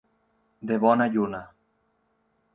De 0.71 0.77
bona 0.85 1.07
lluna. 1.17 1.43